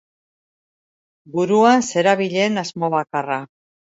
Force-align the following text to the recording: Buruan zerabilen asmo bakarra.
Buruan 1.35 1.85
zerabilen 1.91 2.57
asmo 2.65 2.89
bakarra. 2.97 3.41